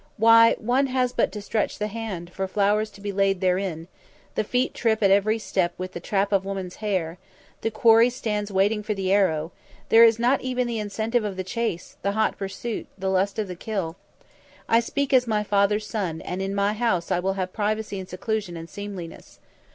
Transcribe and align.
Why, 0.17 0.55
one 0.57 0.87
has 0.87 1.13
but 1.13 1.31
to 1.33 1.43
stretch 1.43 1.77
the 1.77 1.85
hand, 1.85 2.31
for 2.33 2.47
flowers 2.47 2.89
to 2.89 3.01
be 3.01 3.11
laid 3.11 3.39
therein; 3.39 3.87
the 4.33 4.43
feet 4.43 4.73
trip 4.73 5.03
at 5.03 5.11
every 5.11 5.37
step 5.37 5.75
with 5.77 5.93
the 5.93 5.99
trap 5.99 6.31
of 6.31 6.43
woman's 6.43 6.77
hair; 6.77 7.19
the 7.61 7.69
quarry 7.69 8.09
stands 8.09 8.51
waiting 8.51 8.81
for 8.81 8.95
the 8.95 9.11
arrow; 9.13 9.51
there 9.89 10.03
is 10.03 10.17
not 10.17 10.41
even 10.41 10.65
the 10.65 10.79
incentive 10.79 11.23
of 11.23 11.37
the 11.37 11.43
chase, 11.43 11.97
the 12.01 12.13
hot 12.13 12.35
pursuit, 12.39 12.87
the 12.97 13.09
lust 13.11 13.37
of 13.37 13.47
the 13.47 13.55
kill. 13.55 13.95
I 14.67 14.79
speak 14.79 15.13
as 15.13 15.27
my 15.27 15.43
father's 15.43 15.85
son, 15.85 16.19
and 16.21 16.41
in 16.41 16.55
my 16.55 16.73
house 16.73 17.11
I 17.11 17.19
will 17.19 17.33
have 17.33 17.53
privacy 17.53 17.99
and 17.99 18.09
seclusion 18.09 18.57
and 18.57 18.67
seemliness. 18.67 19.39